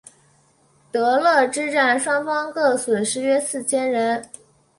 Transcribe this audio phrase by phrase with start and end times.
[0.91, 4.19] 德勒之战双方各损失约四千人。